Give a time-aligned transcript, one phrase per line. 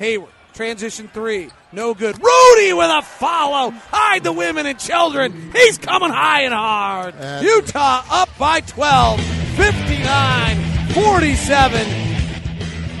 [0.00, 2.16] Hayward, transition three, no good.
[2.16, 3.70] Rudy with a follow.
[3.70, 5.52] Hide the women and children.
[5.52, 7.14] He's coming high and hard.
[7.16, 9.20] And- Utah up by 12,
[9.56, 10.56] 59
[10.94, 11.86] 47.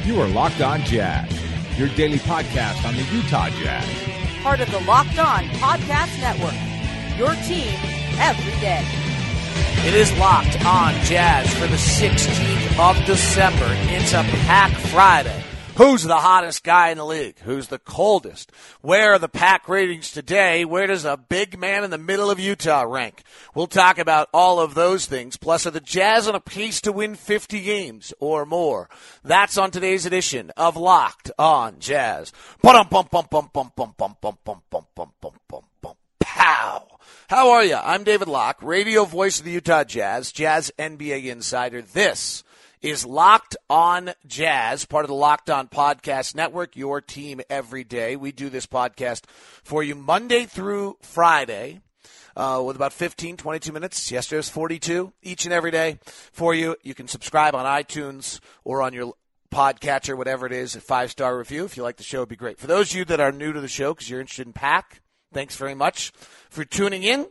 [0.06, 1.32] You are Locked On Jazz,
[1.78, 4.42] your daily podcast on the Utah Jazz.
[4.42, 6.54] part of the Locked On Podcast Network.
[7.18, 7.72] Your team
[8.20, 8.84] every day.
[9.88, 13.66] It is locked on Jazz for the 16th of December.
[13.88, 15.42] It's a pack Friday.
[15.80, 17.38] Who's the hottest guy in the league?
[17.38, 18.52] Who's the coldest?
[18.82, 20.62] Where are the pack ratings today?
[20.66, 23.22] Where does a big man in the middle of Utah rank?
[23.54, 25.38] We'll talk about all of those things.
[25.38, 28.90] Plus, are the Jazz on a pace to win 50 games or more?
[29.24, 32.30] That's on today's edition of Locked on Jazz.
[36.18, 36.88] Pow!
[37.30, 37.76] How are you?
[37.76, 41.80] I'm David Locke, radio voice of the Utah Jazz, Jazz NBA insider.
[41.80, 42.44] This
[42.82, 48.16] is Locked On Jazz, part of the Locked On Podcast Network, your team every day.
[48.16, 49.24] We do this podcast
[49.62, 51.80] for you Monday through Friday.
[52.36, 54.10] Uh, with about 15, 22 minutes.
[54.10, 56.76] Yesterday was 42 each and every day for you.
[56.82, 59.14] You can subscribe on iTunes or on your
[59.52, 61.64] podcatcher, whatever it is, a five star review.
[61.64, 62.58] If you like the show, it'd be great.
[62.58, 65.02] For those of you that are new to the show because you're interested in Pack,
[65.32, 66.12] thanks very much
[66.48, 67.26] for tuning in.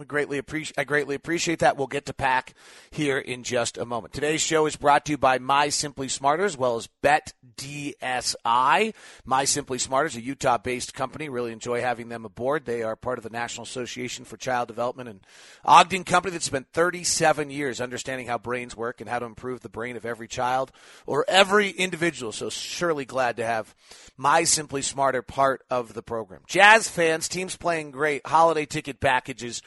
[0.00, 0.78] We greatly appreciate.
[0.78, 1.76] I greatly appreciate that.
[1.76, 2.54] We'll get to pack
[2.90, 4.14] here in just a moment.
[4.14, 8.94] Today's show is brought to you by My Simply Smarter as well as Bet DSI.
[9.26, 11.28] My Simply Smarter is a Utah-based company.
[11.28, 12.64] Really enjoy having them aboard.
[12.64, 15.20] They are part of the National Association for Child Development and
[15.66, 19.68] Ogden company that spent 37 years understanding how brains work and how to improve the
[19.68, 20.72] brain of every child
[21.04, 22.32] or every individual.
[22.32, 23.74] So surely glad to have
[24.16, 26.40] My Simply Smarter part of the program.
[26.46, 28.26] Jazz fans, teams playing great.
[28.26, 29.60] Holiday ticket packages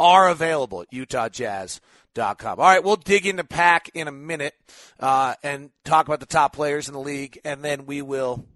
[0.00, 2.58] are available at UtahJazz.com.
[2.58, 4.54] All right, we'll dig into Pack in a minute
[4.98, 8.46] uh, and talk about the top players in the league, and then we will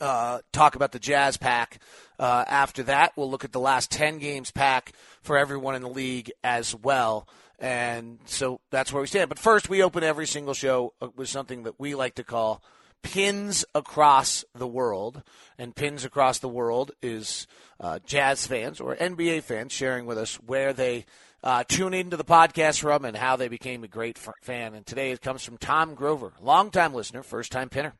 [0.00, 1.78] uh, talk about the Jazz Pack.
[2.18, 5.88] Uh, after that, we'll look at the last 10 games pack for everyone in the
[5.88, 7.28] league as well.
[7.58, 9.28] And so that's where we stand.
[9.28, 12.62] But first, we open every single show with something that we like to call
[13.02, 15.22] pins across the world.
[15.58, 17.46] And pins across the world is
[17.78, 21.04] uh, Jazz fans or NBA fans sharing with us where they
[21.44, 24.74] uh, tune into the podcast from and how they became a great f- fan.
[24.74, 27.94] And today it comes from Tom Grover, longtime listener, first time pinner.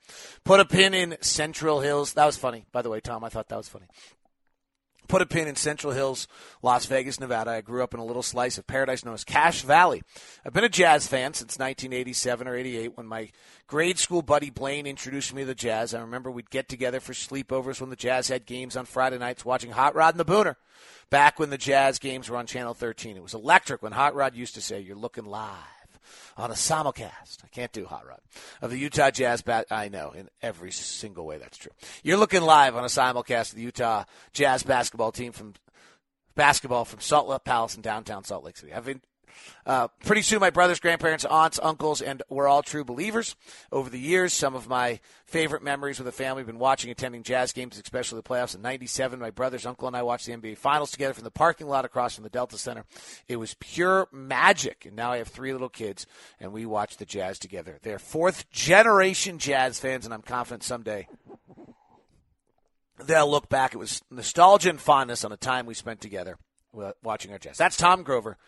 [0.45, 2.15] Put a pin in Central Hills.
[2.15, 3.25] That was funny, by the way, Tom.
[3.25, 3.87] I thought that was funny
[5.09, 6.29] put a pin in Central Hills,
[6.63, 7.51] Las Vegas, Nevada.
[7.51, 10.03] I grew up in a little slice of paradise known as Cache Valley.
[10.45, 13.31] I've been a Jazz fan since 1987 or 88 when my
[13.67, 15.95] grade school buddy Blaine introduced me to the Jazz.
[15.95, 19.45] I remember we'd get together for sleepovers when the Jazz had games on Friday nights
[19.45, 20.57] watching Hot Rod and the Booner.
[21.11, 23.17] Back when the Jazz games were on Channel 13.
[23.17, 25.82] It was electric when Hot Rod used to say, You're looking live
[26.37, 27.45] on a simulcast.
[27.45, 28.21] I can't do Hot Rod
[28.61, 29.43] of the Utah Jazz.
[29.43, 31.73] Bat- I know in every single way that's true.
[32.03, 35.55] You're looking live on a simulcast of the Utah Jazz basketball team from
[36.35, 38.73] basketball from Salt Lake Palace in downtown Salt Lake City.
[38.73, 39.03] I've been
[39.67, 43.37] uh, pretty soon, my brothers, grandparents, aunts, uncles, and we're all true believers.
[43.71, 47.23] Over the years, some of my favorite memories with the family have been watching, attending
[47.23, 48.55] jazz games, especially the playoffs.
[48.55, 51.69] In '97, my brothers, uncle, and I watched the NBA Finals together from the parking
[51.69, 52.85] lot across from the Delta Center.
[53.29, 54.87] It was pure magic.
[54.87, 56.07] And now I have three little kids,
[56.41, 57.79] and we watch the Jazz together.
[57.83, 61.09] They're fourth generation Jazz fans, and I'm confident someday
[63.07, 63.75] they'll look back.
[63.75, 66.39] It was nostalgia and fondness on a time we spent together
[67.03, 67.59] watching our Jazz.
[67.59, 68.39] That's Tom Grover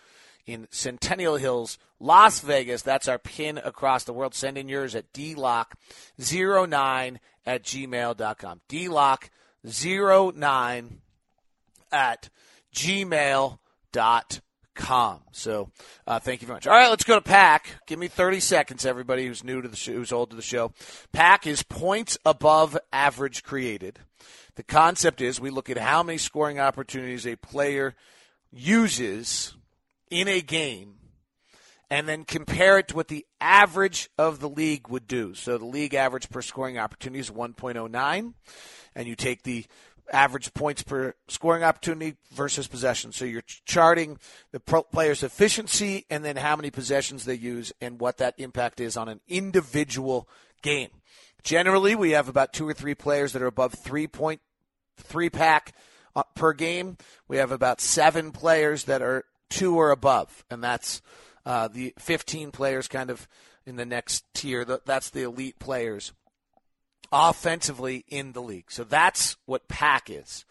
[0.46, 2.82] in Centennial Hills, Las Vegas.
[2.82, 4.34] That's our pin across the world.
[4.34, 7.16] Send in yours at dlock09
[7.46, 8.60] at gmail.com.
[8.68, 10.90] dlock09
[11.92, 12.28] at
[12.74, 13.58] gmail.com.
[15.30, 15.70] So
[16.06, 16.66] uh, thank you very much.
[16.66, 17.68] All right, let's go to Pack.
[17.86, 20.72] Give me 30 seconds, everybody who's new to the show, who's old to the show.
[21.12, 24.00] Pack is points above average created.
[24.56, 27.94] The concept is we look at how many scoring opportunities a player
[28.52, 29.54] uses
[30.10, 30.94] in a game
[31.90, 35.34] and then compare it to what the average of the league would do.
[35.34, 38.34] So the league average per scoring opportunity is 1.09,
[38.94, 39.66] and you take the
[40.12, 43.12] average points per scoring opportunity versus possession.
[43.12, 44.18] So you're charting
[44.52, 48.96] the player's efficiency and then how many possessions they use and what that impact is
[48.96, 50.28] on an individual
[50.62, 50.90] game.
[51.42, 54.40] Generally, we have about two or three players that are above three point
[54.96, 55.74] three pack
[56.16, 56.96] uh, per game.
[57.28, 61.02] We have about seven players that are two or above, and that's
[61.46, 63.28] uh, the 15 players kind of
[63.66, 64.64] in the next tier.
[64.64, 66.12] That's the elite players
[67.12, 68.70] offensively in the league.
[68.70, 70.44] So that's what pack is.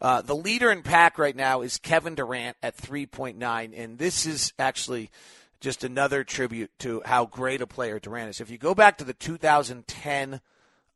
[0.00, 4.52] Uh, the leader in pack right now is Kevin Durant at 3.9, and this is
[4.58, 5.10] actually
[5.60, 8.40] just another tribute to how great a player Durant is.
[8.40, 10.40] If you go back to the 2010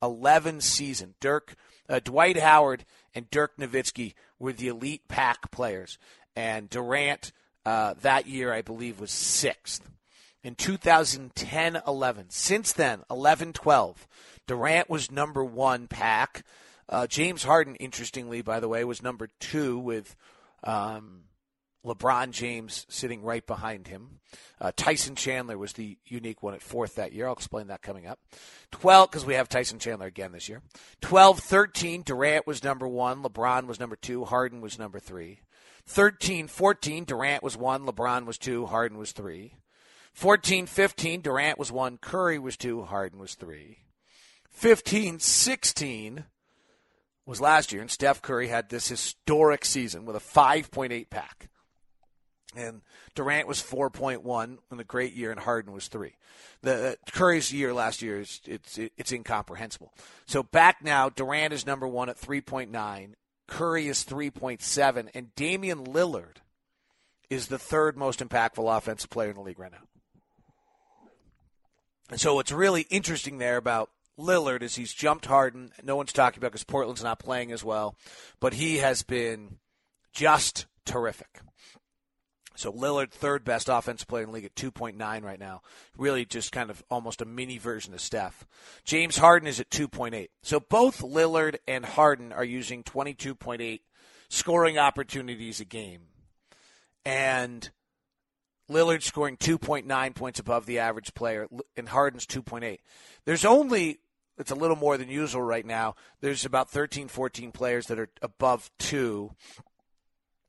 [0.02, 1.54] 11 season, Dirk,
[1.88, 2.84] uh, Dwight Howard
[3.14, 5.98] and Dirk Nowitzki were the elite pack players,
[6.34, 7.32] and Durant
[7.64, 9.88] uh, that year, I believe, was sixth.
[10.44, 14.08] In 2010 11, since then, 11 12,
[14.46, 16.44] Durant was number one pack.
[16.88, 20.16] Uh, James Harden, interestingly, by the way, was number two with
[20.64, 21.22] um,
[21.84, 24.20] LeBron James sitting right behind him.
[24.60, 27.26] Uh, Tyson Chandler was the unique one at fourth that year.
[27.26, 28.20] I'll explain that coming up.
[28.70, 30.62] 12, because we have Tyson Chandler again this year.
[31.00, 33.22] 12 13, Durant was number one.
[33.22, 34.24] LeBron was number two.
[34.24, 35.40] Harden was number three.
[35.86, 37.86] 13 14, Durant was one.
[37.86, 38.66] LeBron was two.
[38.66, 39.54] Harden was three.
[40.12, 41.98] 14 15, Durant was one.
[41.98, 42.82] Curry was two.
[42.82, 43.78] Harden was three.
[44.50, 46.24] 15 16,
[47.26, 51.48] was last year, and Steph Curry had this historic season with a 5.8 pack.
[52.54, 52.82] And
[53.14, 56.16] Durant was 4.1 in the great year, and Harden was three.
[56.60, 59.94] The uh, Curry's year last year is it's it's incomprehensible.
[60.26, 63.14] So back now, Durant is number one at 3.9.
[63.52, 66.38] Curry is 3.7, and Damian Lillard
[67.28, 69.86] is the third most impactful offensive player in the league right now.
[72.10, 75.70] And so what's really interesting there about Lillard is he's jumped Harden.
[75.82, 77.94] No one's talking about because Portland's not playing as well,
[78.40, 79.58] but he has been
[80.14, 81.40] just terrific.
[82.54, 85.62] So Lillard, third best offensive player in the league at 2.9 right now.
[85.96, 88.46] Really just kind of almost a mini version of Steph.
[88.84, 90.28] James Harden is at 2.8.
[90.42, 93.80] So both Lillard and Harden are using 22.8
[94.28, 96.02] scoring opportunities a game.
[97.04, 97.70] And
[98.70, 102.78] Lillard scoring 2.9 points above the average player, and Harden's 2.8.
[103.24, 103.98] There's only,
[104.38, 105.96] it's a little more than usual right now.
[106.20, 109.32] There's about 13, 14 players that are above two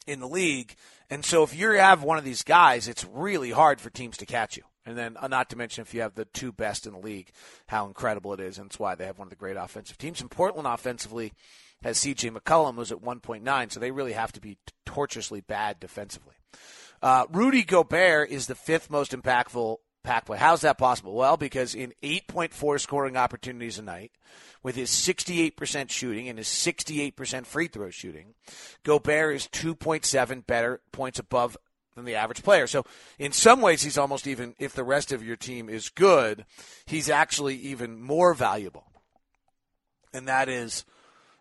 [0.08, 0.76] in the league.
[1.10, 4.26] And so if you have one of these guys, it's really hard for teams to
[4.26, 4.64] catch you.
[4.86, 7.32] And then, uh, not to mention, if you have the two best in the league,
[7.68, 8.58] how incredible it is.
[8.58, 10.20] And it's why they have one of the great offensive teams.
[10.20, 11.34] And Portland offensively
[11.84, 12.32] has C.J.
[12.32, 16.36] McCollum, who's at 1.9, so they really have to be tortuously bad defensively.
[17.02, 20.38] Uh, Rudy Gobert is the fifth most impactful pack play.
[20.38, 21.14] How's that possible?
[21.14, 24.12] Well, because in 8.4 scoring opportunities a night,
[24.62, 28.34] with his 68% shooting and his 68% free throw shooting,
[28.84, 31.58] Gobert is 2.7 better points above
[31.96, 32.66] than the average player.
[32.66, 32.86] So
[33.20, 36.46] in some ways, he's almost even, if the rest of your team is good,
[36.86, 38.86] he's actually even more valuable.
[40.14, 40.86] And that is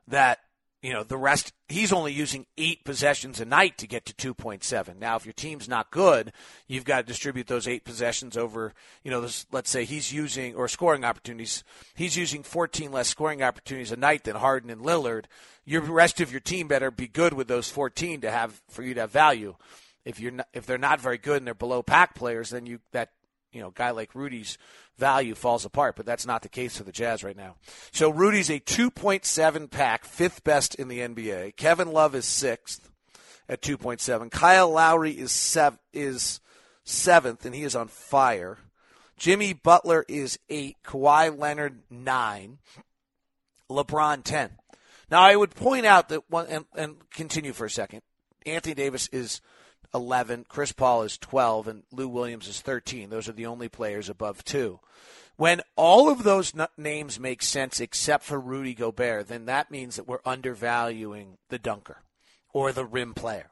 [0.08, 0.40] that
[0.82, 4.98] you know, the rest, he's only using eight possessions a night to get to 2.7.
[4.98, 6.32] Now, if your team's not good,
[6.66, 8.74] you've got to distribute those eight possessions over,
[9.04, 11.62] you know, this, let's say he's using, or scoring opportunities,
[11.94, 15.26] he's using 14 less scoring opportunities a night than Harden and Lillard.
[15.64, 18.94] Your rest of your team better be good with those 14 to have, for you
[18.94, 19.54] to have value.
[20.04, 22.80] If you're not, if they're not very good and they're below pack players, then you,
[22.90, 23.10] that
[23.52, 24.58] you know, guy like Rudy's
[24.98, 27.56] value falls apart, but that's not the case for the Jazz right now.
[27.92, 31.56] So Rudy's a 2.7 pack, fifth best in the NBA.
[31.56, 32.90] Kevin Love is sixth
[33.48, 34.30] at 2.7.
[34.30, 36.40] Kyle Lowry is sev- is
[36.84, 38.58] seventh, and he is on fire.
[39.16, 40.76] Jimmy Butler is eight.
[40.84, 42.58] Kawhi Leonard nine.
[43.70, 44.50] LeBron ten.
[45.10, 48.02] Now I would point out that one and, and continue for a second.
[48.44, 49.40] Anthony Davis is
[49.94, 53.10] 11, Chris Paul is 12, and Lou Williams is 13.
[53.10, 54.80] Those are the only players above two.
[55.36, 59.96] When all of those n- names make sense except for Rudy Gobert, then that means
[59.96, 62.02] that we're undervaluing the dunker
[62.52, 63.50] or the rim player.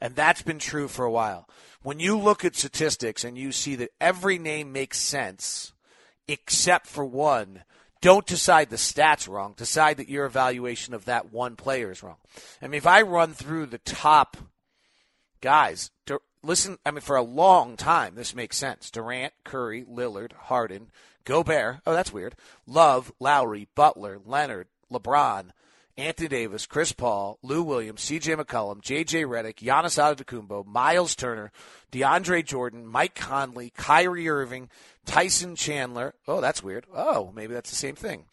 [0.00, 1.48] And that's been true for a while.
[1.82, 5.72] When you look at statistics and you see that every name makes sense
[6.26, 7.64] except for one,
[8.00, 9.54] don't decide the stats wrong.
[9.56, 12.16] Decide that your evaluation of that one player is wrong.
[12.62, 14.36] I mean, if I run through the top
[15.40, 15.90] guys,
[16.42, 18.90] listen, I mean, for a long time, this makes sense.
[18.90, 20.90] Durant, Curry, Lillard, Harden,
[21.24, 21.78] Gobert.
[21.86, 22.34] Oh, that's weird.
[22.66, 25.50] Love, Lowry, Butler, Leonard, LeBron,
[25.96, 28.36] Anthony Davis, Chris Paul, Lou Williams, C.J.
[28.36, 29.24] McCollum, J.J.
[29.24, 31.52] Redick, Giannis Antetokounmpo, Miles Turner,
[31.92, 34.70] DeAndre Jordan, Mike Conley, Kyrie Irving,
[35.04, 36.14] Tyson Chandler.
[36.26, 36.86] Oh, that's weird.
[36.94, 38.24] Oh, maybe that's the same thing.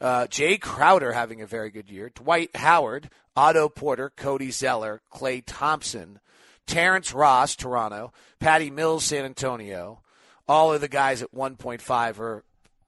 [0.00, 2.10] Uh, Jae Crowder having a very good year.
[2.14, 6.20] Dwight Howard, Otto Porter, Cody Zeller, Klay Thompson,
[6.66, 10.02] Terrence Ross, Toronto, Patty Mills, San Antonio.
[10.48, 12.44] All of the guys at 1.5 or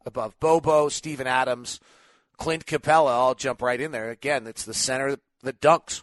[0.06, 1.80] above Bobo, Steven Adams,
[2.36, 4.10] Clint Capela I'll jump right in there.
[4.10, 6.02] Again, it's the center that dunks.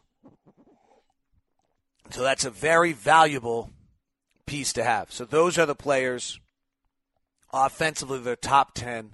[2.11, 3.71] So that's a very valuable
[4.45, 5.11] piece to have.
[5.11, 6.39] So those are the players
[7.51, 9.13] offensively, the top 10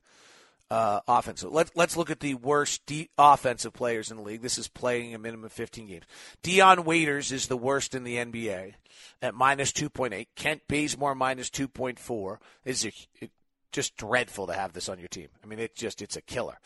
[0.71, 1.51] uh, offensive.
[1.51, 4.41] Let's let's look at the worst de- offensive players in the league.
[4.41, 6.05] This is playing a minimum of 15 games.
[6.43, 8.75] Dion Waiters is the worst in the NBA
[9.21, 10.27] at minus 2.8.
[10.37, 13.31] Kent Bazemore minus 2.4 is a, it,
[13.73, 15.27] just dreadful to have this on your team.
[15.43, 16.57] I mean, it just it's a killer.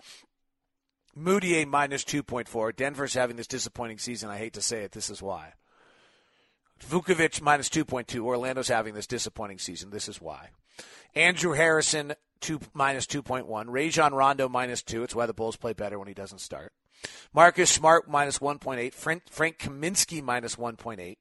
[1.17, 2.75] Mudiay minus 2.4.
[2.75, 4.29] Denver's having this disappointing season.
[4.29, 4.91] I hate to say it.
[4.91, 5.53] This is why.
[6.79, 8.21] Vucevic minus 2.2.
[8.21, 9.89] Orlando's having this disappointing season.
[9.89, 10.49] This is why.
[11.15, 12.13] Andrew Harrison
[12.45, 13.65] two minus 2.1.
[13.67, 15.03] Rajon Rondo minus 2.
[15.03, 16.71] It's why the Bulls play better when he doesn't start.
[17.33, 18.93] Marcus Smart minus 1.8.
[18.93, 21.17] Frank, Frank Kaminsky minus 1.8.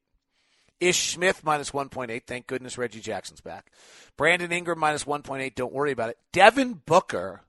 [0.80, 2.22] Ish Smith minus 1.8.
[2.26, 3.70] Thank goodness Reggie Jackson's back.
[4.16, 5.54] Brandon Ingram minus 1.8.
[5.54, 6.18] Don't worry about it.
[6.32, 7.40] Devin Booker,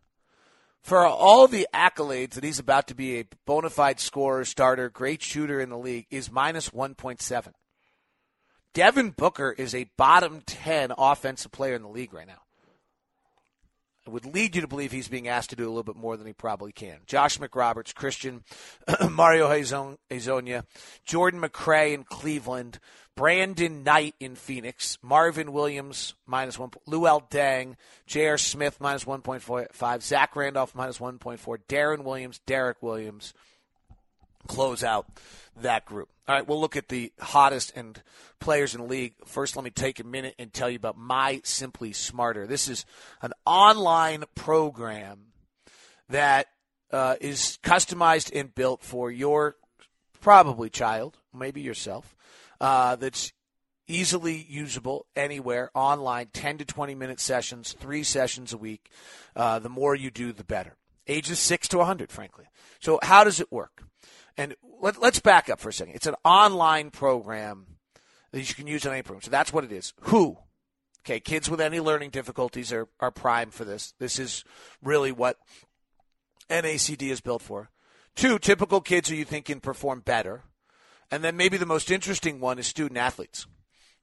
[0.82, 5.22] for all the accolades that he's about to be a bona fide scorer, starter, great
[5.22, 7.52] shooter in the league, is minus 1.7.
[8.74, 12.45] Devin Booker is a bottom 10 offensive player in the league right now.
[14.08, 16.28] Would lead you to believe he's being asked to do a little bit more than
[16.28, 16.98] he probably can.
[17.08, 18.44] Josh McRoberts, Christian,
[19.10, 20.64] Mario Hezonja,
[21.06, 22.80] Jordan McRae in Cleveland,
[23.16, 28.38] Brandon Knight in Phoenix, Marvin Williams minus one, Luol Deng, J.R.
[28.38, 33.34] Smith minus 1.5, Zach Randolph minus 1.4, Deron Williams, Derrick Williams
[34.48, 35.08] close out
[35.62, 36.10] that group.
[36.28, 38.02] All right, we'll look at the hottest and
[38.40, 39.14] players in the league.
[39.26, 42.48] First, let me take a minute and tell you about My Simply Smarter.
[42.48, 42.86] This is
[43.22, 45.28] an online program
[46.10, 46.48] that
[46.92, 49.56] uh, is customized and built for your
[50.22, 52.16] probably child, maybe yourself,
[52.60, 53.32] uh, that's
[53.88, 58.90] easily usable anywhere online 10 to 20 minute sessions three sessions a week
[59.36, 60.76] uh, the more you do the better
[61.08, 62.46] ages 6 to 100 frankly
[62.80, 63.84] so how does it work
[64.38, 65.96] and let, us back up for a second.
[65.96, 67.66] It's an online program
[68.32, 69.22] that you can use on any program.
[69.22, 69.94] So that's what it is.
[70.02, 70.38] Who?
[71.06, 73.94] Okay, kids with any learning difficulties are, are prime for this.
[74.00, 74.44] This is
[74.84, 75.38] really what
[76.50, 77.70] NACD is built for.
[78.16, 80.44] Two, typical kids who you think can perform better.
[81.12, 83.46] And then maybe the most interesting one is student athletes.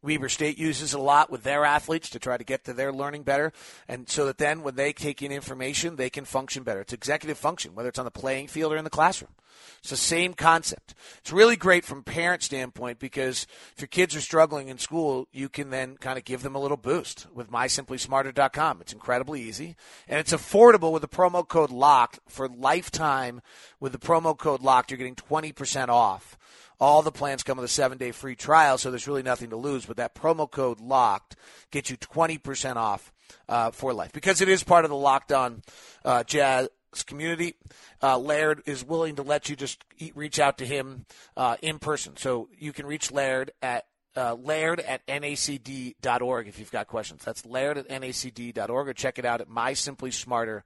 [0.02, 3.22] Weber State uses a lot with their athletes to try to get to their learning
[3.22, 3.52] better,
[3.88, 6.80] and so that then when they take in information, they can function better.
[6.80, 9.32] It's executive function, whether it's on the playing field or in the classroom.
[9.78, 10.94] It's the same concept.
[11.18, 15.48] It's really great from parent standpoint because if your kids are struggling in school, you
[15.48, 18.80] can then kind of give them a little boost with mysimplysmarter.com.
[18.80, 19.76] It's incredibly easy
[20.08, 23.42] and it's affordable with the promo code LOCKED for lifetime.
[23.80, 26.38] With the promo code LOCKED, you're getting 20% off
[26.82, 29.56] all the plans come with a seven day free trial, so there's really nothing to
[29.56, 29.86] lose.
[29.86, 31.36] But that promo code locked
[31.70, 33.12] gets you 20% off
[33.48, 35.62] uh, for life because it is part of the locked on
[36.04, 36.68] uh, jazz
[37.06, 37.54] community.
[38.02, 41.78] Uh, Laird is willing to let you just eat, reach out to him uh, in
[41.78, 42.16] person.
[42.16, 43.86] So you can reach Laird at
[44.16, 47.22] uh, Laird at nacd.org if you've got questions.
[47.24, 50.62] That's Laird at nacd.org or check it out at mysimplysmarter.com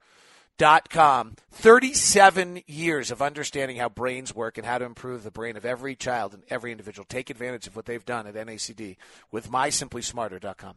[0.57, 1.35] dot com.
[1.51, 5.95] 37 years of understanding how brains work and how to improve the brain of every
[5.95, 7.05] child and every individual.
[7.05, 8.97] Take advantage of what they've done at nacd
[9.31, 10.75] with mysimplysmarter.com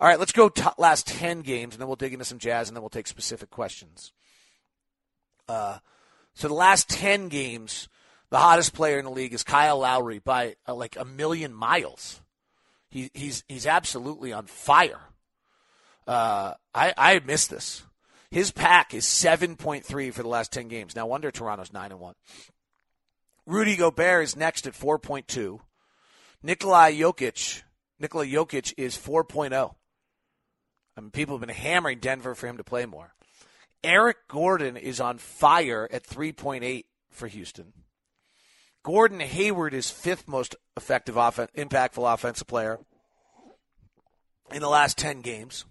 [0.00, 2.68] all right let's go t- last 10 games and then we'll dig into some jazz
[2.68, 4.12] and then we'll take specific questions.
[5.48, 5.78] Uh,
[6.34, 7.88] so the last 10 games
[8.30, 12.20] the hottest player in the league is kyle lowry by uh, like a million miles.
[12.90, 15.00] He, he's, he's absolutely on fire.
[16.06, 17.82] Uh, I, I missed this
[18.30, 20.94] his pack is 7.3 for the last 10 games.
[20.94, 22.14] Now, wonder Toronto's 9 and 1.
[23.46, 25.60] Rudy Gobert is next at 4.2.
[26.42, 27.62] Nikolai Jokic,
[27.98, 29.74] Nikola Jokic is 4.0.
[30.96, 33.14] I mean, people have been hammering Denver for him to play more.
[33.82, 37.72] Eric Gordon is on fire at 3.8 for Houston.
[38.82, 42.78] Gordon Hayward is fifth most effective, offen- impactful offensive player
[44.52, 45.64] in the last 10 games.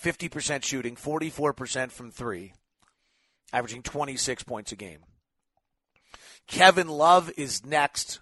[0.00, 2.52] 50% shooting, 44% from three,
[3.52, 5.00] averaging 26 points a game.
[6.46, 8.20] Kevin Love is next,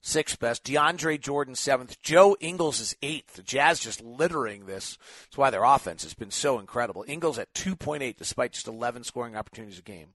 [0.00, 0.64] sixth best.
[0.64, 2.00] DeAndre Jordan, seventh.
[2.02, 3.34] Joe Ingles is eighth.
[3.34, 4.98] The Jazz just littering this.
[5.24, 7.04] That's why their offense has been so incredible.
[7.08, 10.08] Ingles at 2.8 despite just 11 scoring opportunities a game.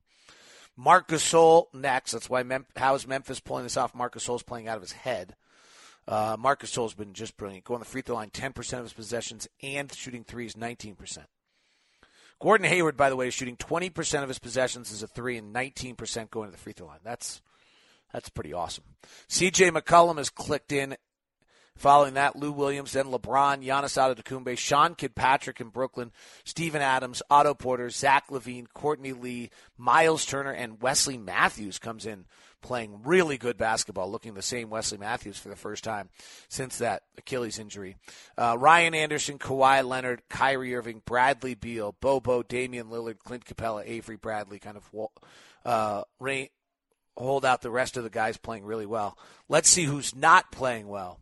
[0.76, 2.12] Marc Gasol next.
[2.12, 3.96] That's why Mem- how is Memphis pulling this off?
[3.96, 5.36] Marc Gasol's playing out of his head.
[6.10, 7.64] Uh, Marc Gasol's been just brilliant.
[7.64, 11.20] Going the free throw line 10% of his possessions and shooting threes 19%.
[12.42, 15.54] Gordon Hayward, by the way, is shooting 20% of his possessions as a three and
[15.54, 17.00] 19% going to the free throw line.
[17.04, 17.42] That's
[18.12, 18.86] that's pretty awesome.
[19.30, 20.98] CJ McCollum has clicked in
[21.80, 26.12] Following that, Lou Williams, then LeBron, Giannis Antetokounmpo, Sean Kilpatrick in Brooklyn,
[26.44, 32.26] Steven Adams, Otto Porter, Zach LaVine, Courtney Lee, Miles Turner, and Wesley Matthews comes in
[32.62, 36.10] playing really good basketball, looking the same Wesley Matthews for the first time
[36.48, 37.98] since that Achilles injury.
[38.38, 44.18] Uh, Ryan Anderson, Kawhi Leonard, Kyrie Irving, Bradley Beal, Bobo, Damian Lillard, Clint Capela, Avery
[44.18, 45.08] Bradley kind of
[45.66, 46.50] uh, reign,
[47.18, 49.18] hold out the rest of the guys playing really well.
[49.48, 51.20] Let's see who's not playing well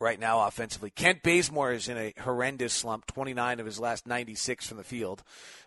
[0.00, 0.90] right now offensively.
[0.90, 5.22] Kent Bazemore is in a horrendous slump, 29 of his last 96 from the field,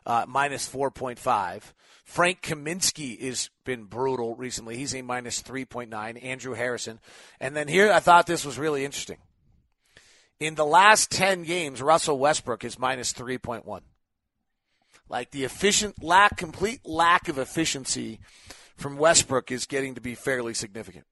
[0.05, 1.74] uh, minus 4.5.
[2.05, 4.77] Frank Kaminsky has been brutal recently.
[4.77, 6.24] He's a minus 3.9.
[6.24, 7.00] Andrew Harrison.
[7.39, 9.17] And then here, I thought this was really interesting.
[10.39, 13.81] In the last 10 games, Russell Westbrook is minus 3.1.
[15.09, 18.19] Like the efficient lack, complete lack of efficiency
[18.77, 21.05] from Westbrook is getting to be fairly significant.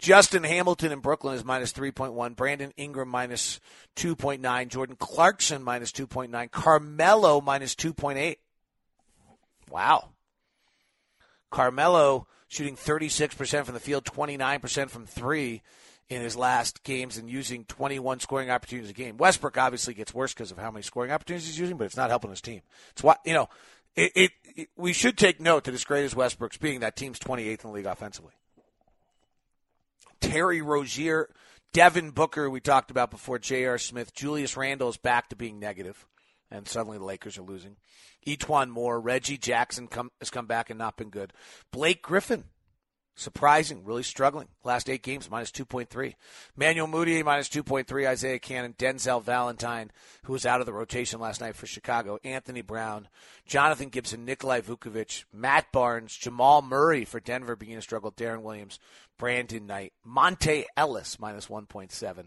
[0.00, 2.34] Justin Hamilton in Brooklyn is minus 3.1.
[2.34, 3.60] Brandon Ingram minus
[3.96, 4.68] 2.9.
[4.68, 6.50] Jordan Clarkson minus 2.9.
[6.50, 8.36] Carmelo minus 2.8.
[9.70, 10.08] Wow.
[11.50, 15.62] Carmelo shooting 36% from the field, 29% from three
[16.08, 19.16] in his last games and using 21 scoring opportunities a game.
[19.16, 22.10] Westbrook obviously gets worse because of how many scoring opportunities he's using, but it's not
[22.10, 22.62] helping his team.
[22.90, 23.48] It's what, you know,
[23.94, 27.18] it, it, it we should take note that as great as Westbrook's being, that team's
[27.18, 28.32] 28th in the league offensively.
[30.20, 31.28] Terry Rozier,
[31.72, 33.78] Devin Booker, we talked about before, J.R.
[33.78, 36.06] Smith, Julius Randle is back to being negative,
[36.50, 37.76] and suddenly the Lakers are losing.
[38.26, 41.32] E'Twaun Moore, Reggie Jackson come, has come back and not been good.
[41.70, 42.44] Blake Griffin,
[43.14, 44.48] surprising, really struggling.
[44.64, 46.14] Last eight games, minus 2.3.
[46.56, 48.06] Emmanuel Mudiay, minus 2.3.
[48.06, 49.90] Isaiah Canaan, Denzel Valentine,
[50.24, 52.18] who was out of the rotation last night for Chicago.
[52.24, 53.08] Anthony Brown,
[53.46, 58.12] Jonathan Gibson, Nikolai Vucevic, Matt Barnes, Jamal Murray for Denver beginning to struggle.
[58.12, 58.78] Deron Williams,
[59.18, 62.26] Brandon Knight, Monta Ellis, minus 1.7.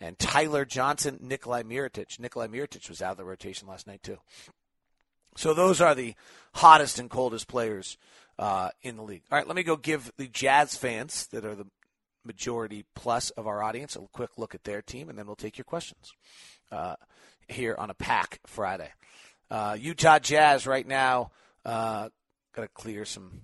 [0.00, 2.18] And Tyler Johnson, Nikolai Mirotic.
[2.18, 4.18] Nikolai Mirotic was out of the rotation last night, too.
[5.36, 6.14] So those are the
[6.54, 7.96] hottest and coldest players
[8.40, 9.22] uh, in the league.
[9.30, 11.66] All right, let me go give the Jazz fans that are the
[12.24, 15.58] majority plus of our audience a quick look at their team, and then we'll take
[15.58, 16.12] your questions
[16.72, 16.96] uh,
[17.48, 18.90] here on a Pack Friday.
[19.50, 21.30] Uh, Utah Jazz right now
[21.66, 22.08] uh,
[22.54, 23.42] got to clear some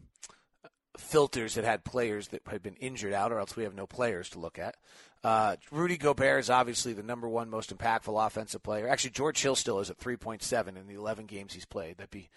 [0.96, 4.30] filters that had players that had been injured out, or else we have no players
[4.30, 4.76] to look at.
[5.22, 8.88] Uh, Rudy Gobert is obviously the number one most impactful offensive player.
[8.88, 11.98] Actually, George Hill still is at 3.7 in the 11 games he's played.
[11.98, 12.30] That'd be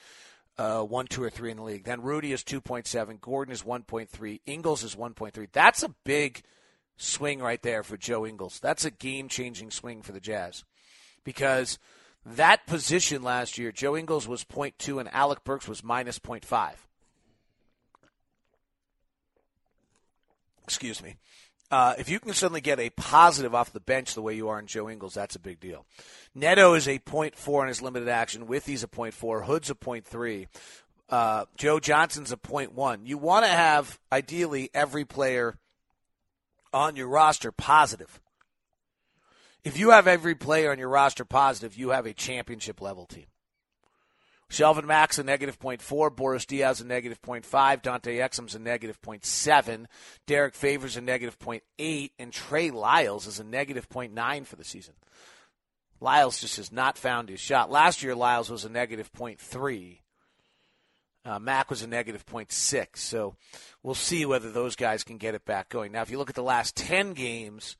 [0.59, 1.85] uh, one, two, or three in the league.
[1.85, 3.21] Then Rudy is 2.7.
[3.21, 4.41] Gordon is 1.3.
[4.45, 5.47] Ingles is 1.3.
[5.53, 6.41] That's a big
[6.97, 8.59] swing right there for Joe Ingles.
[8.59, 10.65] That's a game changing swing for the Jazz
[11.23, 11.79] because
[12.25, 16.73] that position last year, Joe Ingles was 0.2 and Alec Burks was minus 0.5.
[20.65, 21.15] Excuse me.
[21.71, 24.59] Uh, if you can suddenly get a positive off the bench the way you are
[24.59, 25.85] in Joe Ingles, that's a big deal.
[26.33, 28.47] Neto is a 0.4 in his limited action.
[28.47, 29.45] Withey's a 0.4.
[29.45, 30.47] Hood's a 0.3.
[31.09, 33.01] Uh, Joe Johnson's a 0.1.
[33.03, 35.57] You want to have, ideally, every player
[36.73, 38.19] on your roster positive.
[39.63, 43.25] If you have every player on your roster positive, you have a championship level team.
[44.49, 46.15] Shelvin Mack's a negative 0.4.
[46.15, 47.81] Boris Diaw a negative 0.5.
[47.81, 49.85] Dante Exum's a negative 0.7.
[50.25, 52.11] Derrick Favors a negative 0.8.
[52.17, 54.95] And Trey Lyles is a negative 0.9 for the season.
[56.01, 57.69] Lyles just has not found his shot.
[57.69, 59.99] Last year, Lyles was a negative 0.3.
[61.25, 62.97] Uh, Mack was a negative 0.6.
[62.97, 63.35] So
[63.83, 65.91] we'll see whether those guys can get it back going.
[65.91, 67.77] Now, if you look at the last 10 games,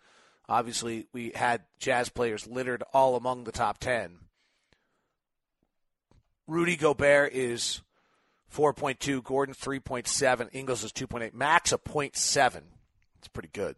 [0.48, 4.20] obviously we had Jazz players littered all among the top 10.
[6.50, 7.82] Rudy Gobert is
[8.56, 12.62] 4.2, Gordon 3.7, Ingles is 2.8, Mack's a 0.7.
[13.20, 13.76] It's pretty good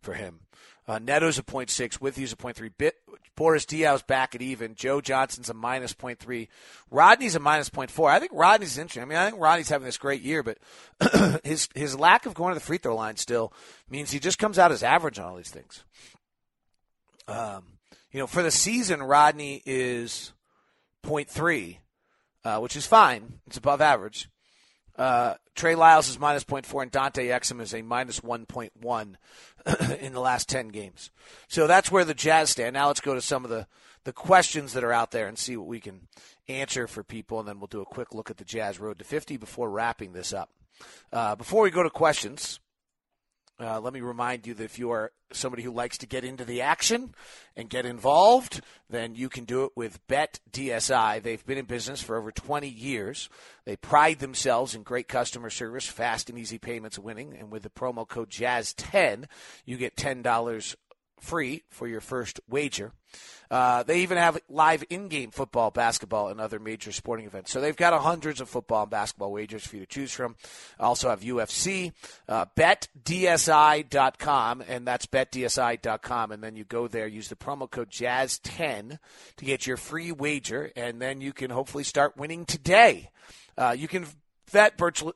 [0.00, 0.40] for him.
[0.86, 2.70] Uh, Neto's a 0.6, Withey's a 0.3.
[2.78, 2.94] Bit,
[3.34, 4.76] Boris Diaw's back at even.
[4.76, 6.46] Joe Johnson's a minus 0.3.
[6.88, 8.08] Rodney's a minus 0.4.
[8.08, 9.02] I think Rodney's interesting.
[9.02, 10.58] I mean, I think Rodney's having this great year, but
[11.44, 13.52] his his lack of going to the free throw line still
[13.90, 15.84] means he just comes out as average on all these things.
[17.26, 17.64] Um,
[18.12, 20.32] you know, for the season, Rodney is
[21.04, 21.78] 0.3
[22.44, 23.40] uh, which is fine.
[23.46, 24.28] It's above average.
[24.96, 29.14] Uh, Trey Lyles is minus 0.4 and Dante Exum is a minus 1.1
[30.00, 31.10] in the last 10 games.
[31.46, 32.74] So that's where the Jazz stand.
[32.74, 33.68] Now let's go to some of the,
[34.02, 36.08] the questions that are out there and see what we can
[36.48, 39.04] answer for people, and then we'll do a quick look at the Jazz Road to
[39.04, 40.50] 50 before wrapping this up.
[41.12, 42.58] Uh, before we go to questions,
[43.60, 46.44] Uh, let me remind you that if you are somebody who likes to get into
[46.44, 47.12] the action
[47.56, 51.20] and get involved, then you can do it with Bet DSI.
[51.20, 53.28] They've been in business for over 20 years.
[53.64, 57.36] They pride themselves in great customer service, fast and easy payments, winning.
[57.36, 59.24] And with the promo code Jazz10,
[59.64, 60.76] you get $10
[61.20, 62.92] free for your first wager.
[63.50, 67.50] Uh, they even have live in-game football, basketball, and other major sporting events.
[67.50, 70.36] So they've got hundreds of football and basketball wagers for you to choose from.
[70.78, 71.92] Also have UFC,
[72.28, 73.84] uh, betdsi.com,
[74.68, 76.32] and that's betdsi.com.
[76.32, 78.98] And then you go there, use the promo code Jazz10
[79.36, 83.10] to get your free wager, and then you can hopefully start winning today.
[83.56, 84.06] Uh, you can
[84.52, 85.14] bet virtually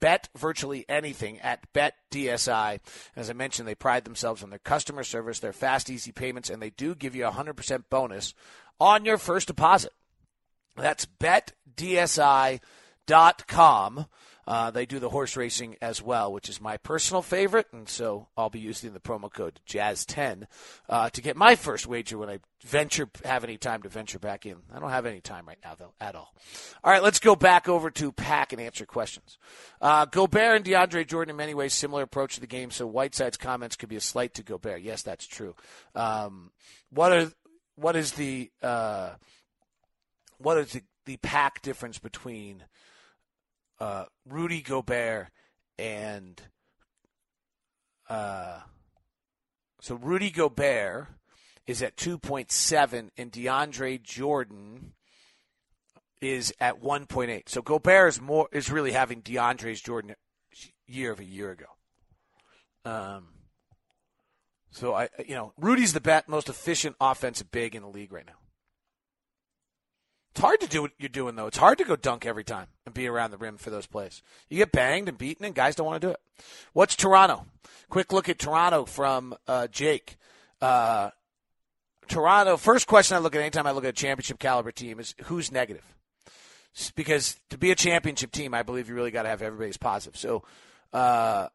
[0.00, 2.80] bet virtually anything at BetDSI.
[3.16, 6.62] As I mentioned, they pride themselves on their customer service, their fast, easy payments, and
[6.62, 8.34] they do give you a 100% bonus
[8.80, 9.92] on your first deposit.
[10.76, 12.60] That's betdsi.com.
[14.48, 18.28] Uh, they do the horse racing as well, which is my personal favorite, and so
[18.34, 20.44] I'll be using the promo code Jazz10
[20.88, 24.46] uh, to get my first wager when I venture have any time to venture back
[24.46, 24.56] in.
[24.72, 26.32] I don't have any time right now though at all.
[26.82, 29.36] All right, let's go back over to Pack and answer questions.
[29.82, 33.36] Uh, Gobert and DeAndre Jordan in many ways similar approach to the game, so Whiteside's
[33.36, 34.80] comments could be a slight to Gobert.
[34.80, 35.56] Yes, that's true.
[35.94, 36.52] Um,
[36.88, 37.30] what are
[37.76, 39.10] what is the uh,
[40.38, 42.64] what is the, the pack difference between
[43.80, 45.28] uh, Rudy Gobert
[45.78, 46.40] and
[48.08, 48.60] uh,
[49.80, 51.08] so Rudy Gobert
[51.66, 54.94] is at 2.7 and DeAndre Jordan
[56.20, 57.48] is at 1.8.
[57.48, 60.14] So Gobert is more is really having DeAndre's Jordan
[60.86, 61.66] year of a year ago.
[62.84, 63.28] Um,
[64.70, 68.26] so I you know Rudy's the best, most efficient offensive big in the league right
[68.26, 68.47] now.
[70.38, 71.48] It's hard to do what you're doing, though.
[71.48, 74.22] It's hard to go dunk every time and be around the rim for those plays.
[74.48, 76.20] You get banged and beaten, and guys don't want to do it.
[76.72, 77.46] What's Toronto?
[77.90, 80.16] Quick look at Toronto from uh, Jake.
[80.62, 81.10] Uh,
[82.06, 85.12] Toronto, first question I look at anytime I look at a championship caliber team is
[85.24, 85.82] who's negative?
[86.94, 90.16] Because to be a championship team, I believe you really got to have everybody's positive.
[90.16, 90.44] So,
[90.92, 91.48] uh,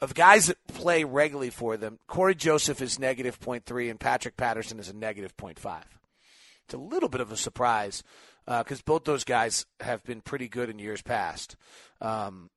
[0.00, 4.78] of guys that play regularly for them, Corey Joseph is negative 0.3 and Patrick Patterson
[4.78, 5.82] is a negative 0.5.
[6.68, 8.02] It's a little bit of a surprise
[8.48, 11.56] because uh, both those guys have been pretty good in years past.
[12.00, 12.48] Um,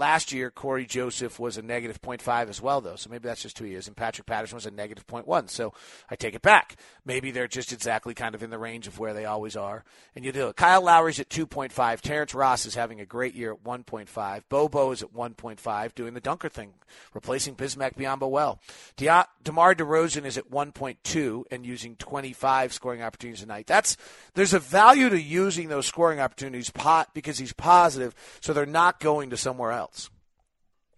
[0.00, 2.96] Last year, Corey Joseph was a negative 0.5 as well, though.
[2.96, 3.86] So maybe that's just who he is.
[3.86, 5.50] And Patrick Patterson was a negative 0.1.
[5.50, 5.74] So
[6.08, 6.76] I take it back.
[7.04, 9.84] Maybe they're just exactly kind of in the range of where they always are.
[10.16, 10.56] And you do it.
[10.56, 12.00] Kyle Lowry's at 2.5.
[12.00, 14.42] Terrence Ross is having a great year at 1.5.
[14.48, 16.72] Bobo is at 1.5, doing the dunker thing,
[17.12, 18.58] replacing Bismack Biyombo well.
[18.96, 23.66] De- DeMar DeRozan is at 1.2 and using 25 scoring opportunities a night.
[23.66, 23.98] That's
[24.32, 28.98] There's a value to using those scoring opportunities pot because he's positive, so they're not
[28.98, 29.89] going to somewhere else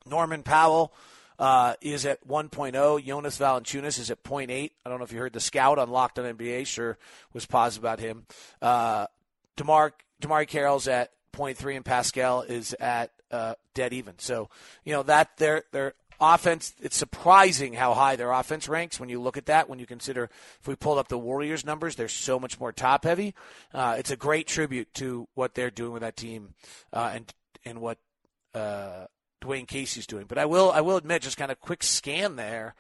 [0.06, 0.92] Norman Powell
[1.38, 3.04] uh, is at 1.0.
[3.04, 4.50] Jonas Valanciunas is at 0.8.
[4.84, 6.66] I don't know if you heard the scout on Locked on NBA.
[6.66, 6.98] Sure
[7.32, 8.26] was positive about him.
[8.60, 9.06] Uh,
[9.56, 9.92] DeMar
[10.46, 14.18] Carroll's at 0.3 and Pascal is at uh, dead even.
[14.18, 14.50] So
[14.84, 16.74] you know that their their offense.
[16.80, 19.68] It's surprising how high their offense ranks when you look at that.
[19.68, 23.04] When you consider if we pulled up the Warriors numbers, they're so much more top
[23.04, 23.34] heavy.
[23.74, 26.54] Uh, it's a great tribute to what they're doing with that team
[26.92, 27.32] uh, and
[27.64, 27.98] and what
[28.54, 29.06] uh,
[29.42, 30.26] Dwane Casey's doing.
[30.26, 32.74] But I will I will admit, just kind of quick scan there.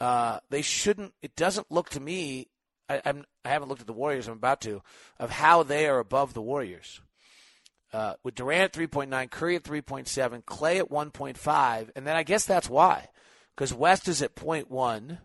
[0.00, 1.14] Uh, they shouldn't.
[1.22, 2.48] It doesn't look to me.
[2.88, 4.28] I, I'm I haven't looked at the Warriors.
[4.28, 4.82] I'm about to
[5.18, 7.00] of how they are above the Warriors.
[7.92, 12.44] Uh, with Durant at 3.9, Curry at 3.7, Clay at 1.5, and then I guess
[12.44, 13.08] that's why,
[13.56, 15.18] because West is at 0.1.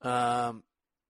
[0.00, 0.62] Um,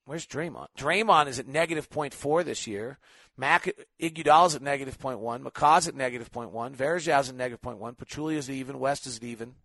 [0.07, 0.66] where's Draymond?
[0.76, 2.98] Draymond is at negative 0.4 this year.
[3.42, 3.68] Mac
[4.00, 5.42] Iguodala's at negative 0.1.
[5.42, 6.76] McCaw's at negative 0.1.
[6.76, 7.96] Varejão's at negative 0.1.
[7.96, 8.78] Pachulia's even.
[8.78, 9.57] West is even.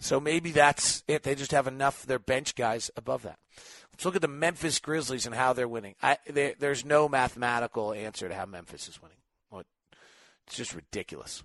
[0.00, 1.22] So maybe that's it.
[1.22, 3.38] They just have enough their bench guys above that.
[3.90, 5.94] Let's look at the Memphis Grizzlies and how they're winning.
[6.02, 9.16] I, they, there's no mathematical answer to how Memphis is winning.
[10.46, 11.42] It's just ridiculous.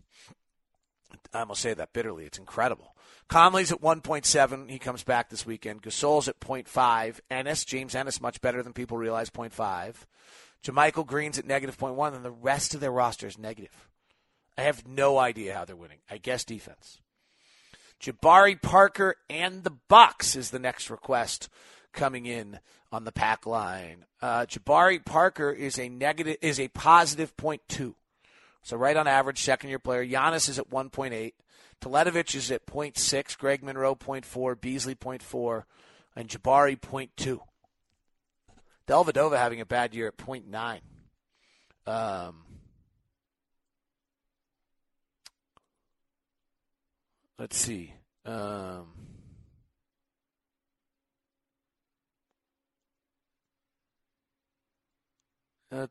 [1.33, 2.25] I almost say that bitterly.
[2.25, 2.95] It's incredible.
[3.29, 4.69] Conley's at 1.7.
[4.69, 5.83] He comes back this weekend.
[5.83, 7.19] Gasol's at 0.5.
[7.29, 9.95] Ennis, James Ennis, much better than people realize, 0.5.
[10.65, 13.87] JaMychal Green's at negative 0.1, and the rest of their roster is negative.
[14.57, 15.99] I have no idea how they're winning.
[16.09, 16.99] I guess defense.
[18.01, 21.49] Jabari Parker and the Bucks is the next request
[21.93, 22.59] coming in
[22.91, 24.05] on the pack line.
[24.21, 27.33] Uh, Jabari Parker is a negative is a positive
[27.67, 27.95] two,
[28.63, 30.05] So right on average, second year player.
[30.05, 31.33] Giannis is at 1.8.
[31.81, 33.37] Teletovic is at 0.6.
[33.37, 34.59] Greg Monroe 0.4.
[34.59, 35.63] Beasley 0.4.
[36.15, 37.39] And Jabari 0.2.
[38.87, 40.79] Dellavedova having a bad year at 0.9.
[41.87, 42.43] Um,
[47.39, 47.93] let's see.
[48.25, 48.87] Um,
[55.71, 55.87] uh,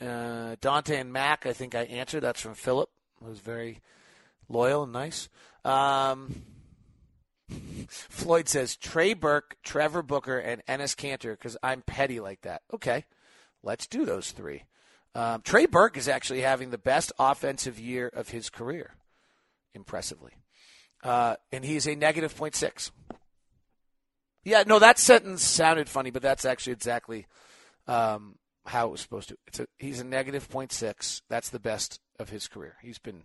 [0.00, 2.20] uh, Dante and Mac, I think I answered.
[2.20, 2.90] That's from Philip.
[3.20, 3.80] Was very
[4.48, 5.28] loyal and nice.
[5.64, 6.42] Um,
[7.88, 12.62] Floyd says Trey Burke, Trevor Booker, and Enes Kanter because I'm petty like that.
[12.72, 13.04] Okay,
[13.62, 14.64] let's do those three.
[15.14, 18.94] Um, Trey Burke is actually having the best offensive year of his career,
[19.74, 20.32] impressively.
[21.02, 22.90] Uh, and he's a negative 0.6.
[24.44, 27.26] Yeah, no, that sentence sounded funny, but that's actually exactly
[27.86, 29.62] um, how it was supposed to.
[29.62, 31.22] A, he's a negative 0.6.
[31.28, 32.76] That's the best of his career.
[32.82, 33.24] He's been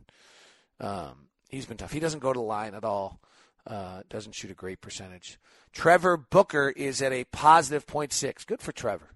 [0.80, 1.92] um, he's been tough.
[1.92, 3.20] He doesn't go to the line at all.
[3.66, 5.40] Uh, doesn't shoot a great percentage.
[5.72, 8.46] Trevor Booker is at a positive 0.6.
[8.46, 9.10] Good for Trevor.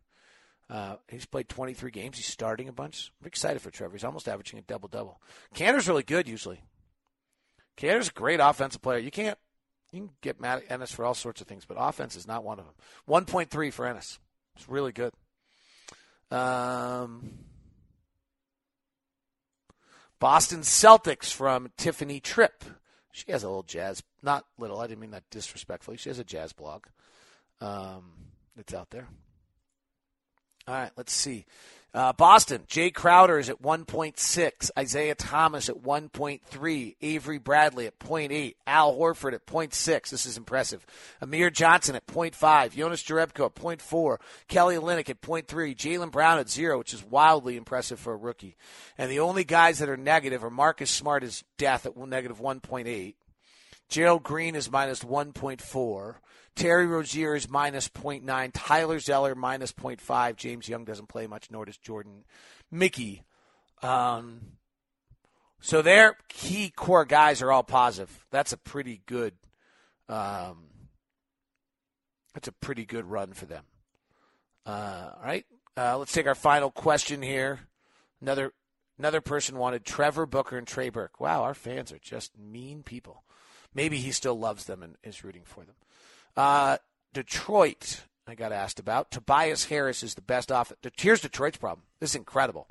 [0.70, 2.18] Uh, he's played 23 games.
[2.18, 3.12] He's starting a bunch.
[3.22, 3.94] I'm excited for Trevor.
[3.94, 5.22] He's almost averaging a double double.
[5.54, 6.62] Kanter's really good usually.
[7.78, 9.00] Kanter's a great offensive player.
[9.00, 9.38] You can't
[9.92, 12.44] you can get mad at Enes for all sorts of things, but offense is not
[12.44, 12.74] one of them.
[13.08, 14.18] 1.3 for Enes.
[14.56, 15.14] It's really good.
[16.30, 17.40] Um,
[20.20, 22.66] Boston Celtics from Tiffany Tripp.
[23.18, 24.80] She has a little jazz, not little.
[24.80, 25.98] I didn't mean that disrespectfully.
[25.98, 26.84] She has a jazz blog.
[27.60, 28.12] Um,
[28.56, 29.08] it's out there.
[30.68, 31.46] All right, let's see.
[31.94, 34.70] Uh, Boston, Jae Crowder is at 1.6.
[34.78, 36.96] Isaiah Thomas at 1.3.
[37.02, 38.56] Avery Bradley at 0.8.
[38.68, 40.10] Al Horford at 0.6.
[40.10, 40.86] This is impressive.
[41.22, 42.76] Amir Johnson at 0.5.
[42.76, 44.18] Jonas Jerebko at 0.4.
[44.48, 45.76] Kelly Olynyk at 0.3.
[45.76, 48.58] Jaylen Brown at 0, which is wildly impressive for a rookie.
[48.98, 53.16] And the only guys that are negative are Marcus Smart is death at negative 1.8.
[53.90, 56.16] Gerald Green is minus 1.4.
[56.58, 58.50] Terry Rozier is minus 0.9.
[58.52, 60.36] Tyler Zeller minus 0.5.
[60.36, 62.26] James Young doesn't play much, nor does Jordan
[62.72, 63.24] Mickey.
[63.84, 64.42] Um,
[65.62, 68.26] so their key core guys are all positive.
[68.32, 69.36] That's a pretty good.
[70.10, 70.66] Um,
[72.34, 73.64] that's a pretty good run for them.
[74.66, 75.46] Uh, all right,
[75.78, 77.60] uh, let's take our final question here.
[78.20, 78.52] Another
[78.98, 81.20] another person wanted Trevor Booker and Trey Burke.
[81.20, 83.24] Wow, our fans are just mean people.
[83.76, 85.76] Maybe he still loves them and is rooting for them.
[86.38, 86.78] Uh,
[87.14, 89.10] Detroit, I got asked about.
[89.10, 90.72] Tobias Harris is the best off.
[90.96, 91.88] Here's Detroit's problem.
[92.00, 92.68] This is incredible.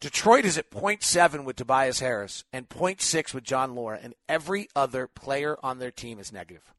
[0.00, 5.06] Detroit is at 0.7 with Tobias Harris and 0.6 with Jon Leuer, and every other
[5.06, 6.72] player on their team is negative.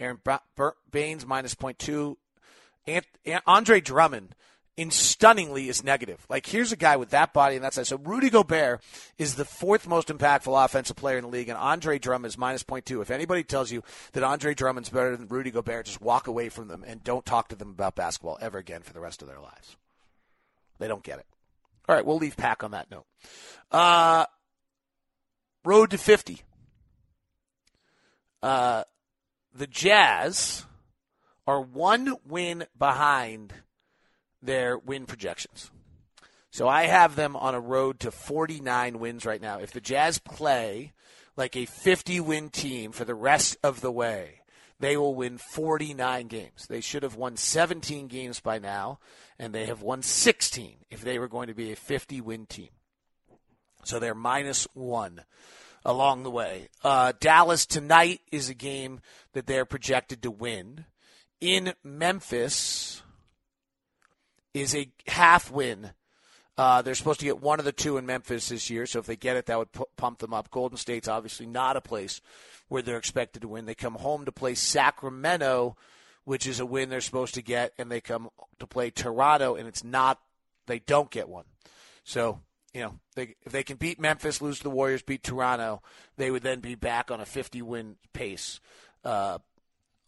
[0.00, 0.18] Aron
[0.90, 2.16] Baynes minus 0.2.
[3.46, 4.34] Andre Drummond
[4.76, 6.24] in stunningly is negative.
[6.28, 7.88] Like here's a guy with that body and that size.
[7.88, 8.82] So Rudy Gobert
[9.18, 12.62] is the fourth most impactful offensive player in the league, and Andre Drummond is minus
[12.62, 13.02] point two.
[13.02, 13.82] If anybody tells you
[14.12, 17.48] that Andre Drummond's better than Rudy Gobert, just walk away from them and don't talk
[17.48, 19.76] to them about basketball ever again for the rest of their lives.
[20.78, 21.26] They don't get it.
[21.88, 23.04] All right, we'll leave Pack on that note.
[23.70, 24.24] Uh,
[25.64, 26.40] road to fifty.
[28.42, 28.84] Uh,
[29.54, 30.64] the Jazz
[31.46, 33.52] are one win behind
[34.42, 35.70] their win projections.
[36.50, 39.58] So I have them on a road to 49 wins right now.
[39.58, 40.92] If the Jazz play
[41.36, 44.40] like a 50 win team for the rest of the way,
[44.78, 46.66] they will win 49 games.
[46.68, 48.98] They should have won 17 games by now,
[49.38, 52.70] and they have won 16 if they were going to be a 50 win team.
[53.84, 55.22] So they're minus one
[55.84, 56.68] along the way.
[56.84, 59.00] Uh, Dallas tonight is a game
[59.32, 60.84] that they're projected to win.
[61.40, 63.02] In Memphis,
[64.54, 65.90] is a half win.
[66.58, 69.06] Uh, they're supposed to get one of the two in Memphis this year, so if
[69.06, 70.50] they get it, that would p- pump them up.
[70.50, 72.20] Golden State's obviously not a place
[72.68, 73.64] where they're expected to win.
[73.64, 75.76] They come home to play Sacramento,
[76.24, 79.66] which is a win they're supposed to get, and they come to play Toronto, and
[79.66, 80.20] it's not.
[80.66, 81.44] They don't get one.
[82.04, 82.40] So
[82.72, 85.82] you know, they, if they can beat Memphis, lose to the Warriors, beat Toronto,
[86.16, 88.60] they would then be back on a 50 win pace
[89.04, 89.38] uh,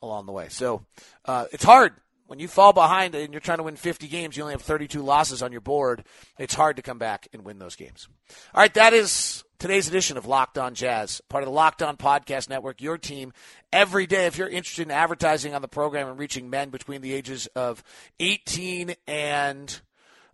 [0.00, 0.48] along the way.
[0.48, 0.85] So
[1.26, 1.94] uh, it's hard
[2.26, 5.02] when you fall behind and you're trying to win 50 games, you only have 32
[5.02, 6.04] losses on your board.
[6.38, 8.08] It's hard to come back and win those games.
[8.54, 11.96] All right, that is today's edition of Locked On Jazz, part of the Locked On
[11.96, 13.32] Podcast Network, your team
[13.72, 14.26] every day.
[14.26, 17.82] If you're interested in advertising on the program and reaching men between the ages of
[18.20, 19.80] 18 and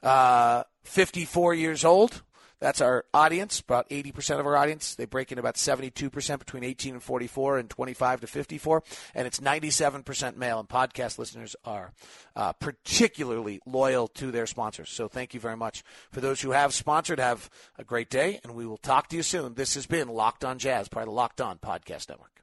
[0.03, 2.23] uh, 54 years old,
[2.61, 4.95] that's our audience, about 80% of our audience.
[4.95, 8.83] They break in about 72% between 18 and 44 and 25 to 54.
[9.15, 10.61] And it's 97% male.
[10.61, 11.93] And podcast listeners are
[12.37, 14.91] uh, particularly loyal to their sponsors.
[14.91, 15.83] So thank you very much.
[16.13, 18.41] For those who have sponsored, have a great day.
[18.45, 19.55] And we will talk to you soon.
[19.55, 22.40] This has been Locked On Jazz, part of the Locked On Podcast Network.